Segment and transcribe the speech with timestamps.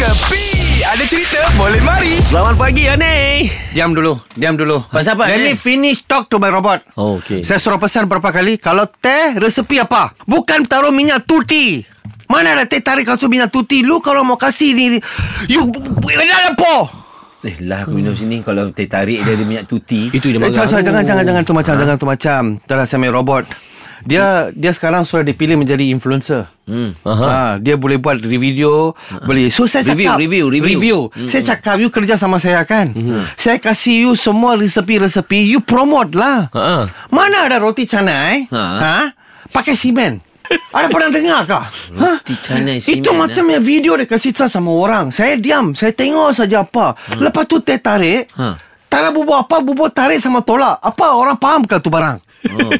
[0.00, 1.44] Kepi Ada cerita?
[1.54, 2.16] Boleh mari.
[2.24, 4.80] Selamat pagi Aneh Diam dulu Diam dulu.
[4.88, 5.52] Pasal apa, Let ni?
[5.52, 6.80] me finish talk to my robot.
[6.96, 7.44] Oh okay.
[7.44, 8.56] Saya suruh pesan berapa kali?
[8.56, 10.16] Kalau teh resepi apa?
[10.24, 11.84] Bukan taruh minyak tuti.
[12.32, 13.84] Mana ada teh tarik kasut minyak tuti?
[13.84, 14.96] Lu kalau mau kasih ni
[15.52, 16.74] You Dah apa
[17.44, 18.40] Eh lah aku minum sini.
[18.40, 20.08] Kalau teh tarik dia ada minyak tuti.
[20.08, 22.40] Itu dia Eh, marah sorry, sorry, jangan jangan jangan tu macam jangan tu macam.
[22.64, 23.44] Dah saya main robot.
[24.04, 26.48] Dia dia sekarang sudah dipilih menjadi influencer.
[26.64, 26.90] hmm.
[27.04, 27.26] Aha.
[27.26, 29.52] Ha, dia boleh buat video, boleh.
[29.52, 30.68] So saya Review, cakap review, review.
[30.78, 30.98] review.
[31.28, 32.92] Saya cakap you kerja sama saya kan.
[33.36, 36.48] Saya kasih you semua resepi-resepi, you promote lah.
[36.52, 36.88] Ha.
[37.12, 38.48] Mana ada roti canai?
[38.48, 38.62] Ha.
[38.80, 38.96] Ha?
[39.50, 40.22] Pakai simen.
[40.74, 41.64] ada pernah dengar kah?
[41.94, 45.14] Roti canai simen, Itu macam yang video dia kasih tahu sama orang.
[45.14, 46.98] Saya diam, saya tengok saja apa.
[47.22, 48.26] Lepas tu teh tarik.
[48.34, 48.58] Ha.
[48.90, 50.82] Tak nak bubur apa, bubur tarik sama tolak.
[50.82, 52.18] Apa orang faham ke tu barang?
[52.50, 52.70] oh.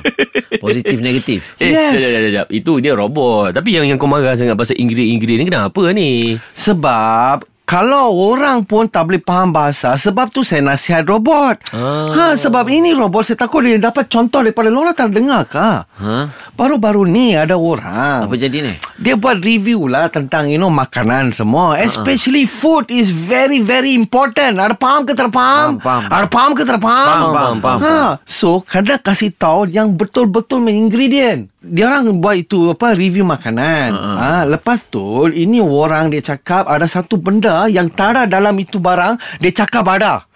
[0.73, 1.93] Positif negatif Eh, Yes.
[1.93, 2.03] yes.
[2.05, 2.47] jap, jap, jap.
[2.49, 3.53] Itu dia robot.
[3.53, 6.11] Tapi yang yang kau marah sangat pasal ingredient-ingredient ni kenapa ni?
[6.55, 12.11] Sebab kalau orang pun tak boleh faham bahasa Sebab tu saya nasihat robot Ah.
[12.11, 15.87] ha, Sebab ini robot Saya takut dia dapat contoh daripada Lorang tak dengar kah?
[15.87, 16.17] Ha?
[16.53, 18.75] Baru-baru ni ada orang Apa jadi ni?
[19.01, 21.81] Dia buat review lah tentang you know makanan semua.
[21.81, 24.61] Especially food is very very important.
[24.61, 25.81] Ada faham ke tak faham?
[25.81, 26.13] Faham, faham.
[26.13, 27.09] Ada faham ke tak faham?
[27.09, 27.99] Faham, faham, faham, Ha.
[28.29, 31.49] So kena kasih tahu yang betul-betul ingredient.
[31.65, 33.89] Dia orang buat itu apa review makanan.
[33.97, 34.45] Ha.
[34.45, 39.17] lepas tu ini orang dia cakap ada satu benda yang tak ada dalam itu barang
[39.41, 40.29] dia cakap ada.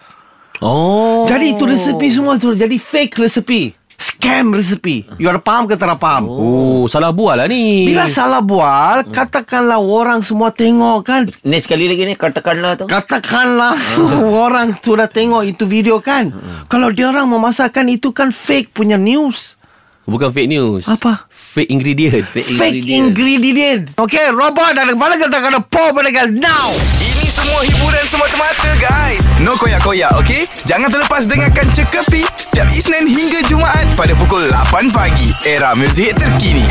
[0.65, 1.29] Oh.
[1.29, 3.84] Jadi itu resepi semua tu jadi fake resepi.
[4.05, 5.09] Scam resepi.
[5.17, 6.29] You ada faham ke tak faham?
[6.29, 7.89] Oh, salah buat lah ni.
[7.89, 11.25] Bila salah buat, katakanlah orang semua tengok kan.
[11.41, 13.73] Ni sekali lagi ni Katakanlah tu Katakanlah
[14.45, 16.37] orang sudah tengok itu video kan.
[16.69, 19.57] Kalau dia orang memasakkan itu kan fake punya news.
[20.05, 20.85] Bukan fake news.
[20.85, 21.25] Apa?
[21.33, 22.29] Fake ingredient.
[22.29, 23.97] Fake Fake ingredient.
[23.97, 26.94] Okay, robot ada kepala kita kena pada gal now.
[27.35, 29.27] Semua hiburan semata-mata guys.
[29.43, 35.35] No koyak-koyak ok Jangan terlepas dengarkan Cekapi Setiap Isnin hingga Jumaat Pada pukul 8 pagi.
[35.43, 36.63] Era muzik terkini